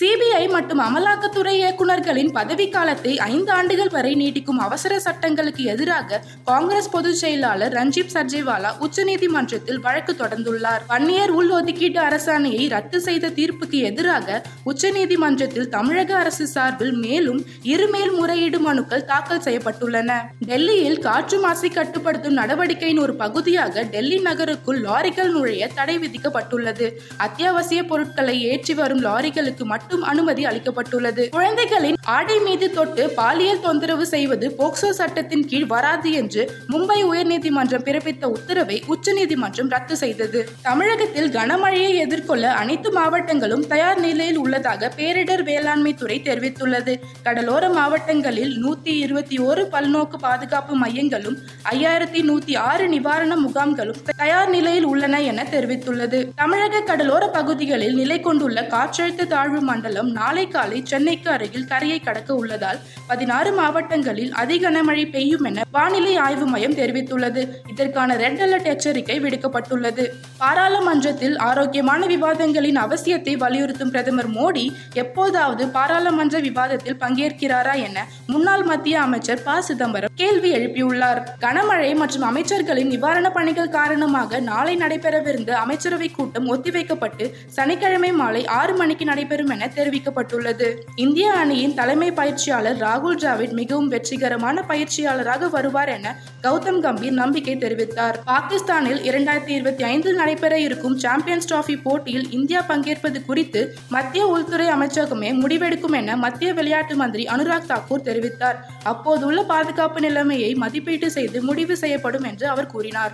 [0.00, 7.72] CBI மற்றும் அமலாக்கத்துறை இயக்குநர்களின் பதவிக்காலத்தை ஐந்து ஆண்டுகள் வரை நீட்டிக்கும் அவசர சட்டங்களுக்கு எதிராக காங்கிரஸ் பொதுச் செயலாளர்
[7.72, 10.84] ரஞ்சிப் சர்ஜேவாலா உச்சநீதிமன்றத்தில் வழக்கு தொடர்ந்துள்ளார்.
[10.88, 19.04] வன்னியர் உள்ஒதுக்கீட்டு அரசாணையை ரத்து செய்த தீர்ப்புக்கு எதிராக உச்சநீதிமன்றத்தில் தமிழக அரசு சார்பில் மேலும் இரு மேல்முறையீடு மனுக்கள்
[19.04, 20.18] தாக்கல் செய்யப்பட்டுள்ளன.
[20.46, 26.88] டெல்லியில் காற்று மாசை கட்டுப்படுத்தும் நடவடிக்கையின் ஒரு பகுதியாக டெல்லி நகருக்குள் லாரிகள் நுழைய தடை விதிக்கப்பட்டுள்ளது.
[27.16, 31.22] அத்தியாவசிய பொருட்களை ஏற்றி வரும் லாரிகளுக்கு மட்டும் மட்டும் அனுமதி அளிக்கப்பட்டுள்ளது.
[31.28, 38.24] குழந்தைகளின் ஆடை மீது தொட்டு பாலியல் தொந்தரவு செய்வது போக்சோ சட்டத்தின் கீழ் வராது என்று மும்பை உயர்நீதிமன்றம் பிறப்பித்த
[38.36, 40.40] உத்தரவை உச்சநீதிமன்றம் ரத்து செய்தது.
[40.62, 46.94] தமிழகத்தில் கனமழையை எதிர்கொள்ள அனைத்து மாவட்டங்களும் தயார் நிலையில் உள்ளதாக பேரிடர் வேளாண்மை துறை தெரிவித்துள்ளது.
[47.22, 51.38] கடலோர மாவட்டங்களில் நூத்தி இருபத்தி ஒரு பல்நோக்கு பாதுகாப்பு மையங்களும்
[51.72, 56.20] ஐயாயிரத்தி நூத்தி ஆறு நிவாரண முகாம்களும் தயார் நிலையில் உள்ளன என தெரிவித்துள்ளது.
[56.42, 62.80] தமிழக கடலோர பகுதிகளில் நிலை கொண்டுள்ள காற்றழுத்த தாழ்வு மண்டலம் நாளை காலை சென்னைக்கு அருகில் கரையை கடக்க உள்ளதால்
[63.10, 67.42] பதினாறு மாவட்டங்களில் அதி கனமழை பெய்யும் என வானிலை ஆய்வு மையம் தெரிவித்துள்ளது.
[67.72, 70.04] இதற்கான ரெட் அலர்ட் எச்சரிக்கை விடுக்கப்பட்டுள்ளது.
[70.42, 74.64] பாராளுமன்றத்தில் ஆரோக்கியமான விவாதங்களின் அவசியத்தை வலியுறுத்தும் பிரதமர் மோடி
[75.04, 79.56] எப்போதாவது பாராளுமன்ற விவாதத்தில் பங்கேற்கிறாரா என முன்னாள் மத்திய அமைச்சர் ப.
[79.70, 81.22] சிதம்பரம் கேள்வி எழுப்பியுள்ளார்.
[81.46, 87.26] கனமழை மற்றும் அமைச்சர்களின் நிவாரண பணிகள் காரணமாக நாளை நடைபெறவிருந்த அமைச்சரவை கூட்டம் ஒத்திவைக்கப்பட்டு
[87.58, 90.68] சனிக்கிழமை மாலை ஆறு மணிக்கு நடைபெறும் என தெரிவிக்கப்பட்டுள்ளது.
[90.96, 98.16] இந்திய அணியின் தலைமை பயிற்சியாளர் ராகுல் டிராவிட் மிகவும் வெற்றிகரமான பயிற்சியாளராக வருவார் என கௌதம் கம்பீர் நம்பிக்கை தெரிவித்தார்.
[98.24, 105.32] பாகிஸ்தானில் இரண்டாயிரத்தி இருபத்தி ஐந்தில் நடைபெற இருக்கும் சாம்பியன்ஸ் டிராபி போட்டியில் இந்தியா பங்கேற்பது குறித்து மத்திய உள்துறை அமைச்சகமே
[105.42, 108.56] முடிவெடுக்கும் என மத்திய விளையாட்டு மந்திரி அனுராக் தாக்கூர் தெரிவித்தார்.
[108.82, 113.12] அப்போதுள்ள பாதுகாப்பு நிலைமையை மதிப்பீட்டு செய்து முடிவு செய்யப்படும் என்று அவர் கூறினார்.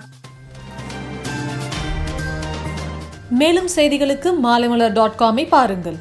[3.30, 5.96] மேலும் செய்திகளுக்கு மாலைமலர் டாட் காமை பாருங்கள்.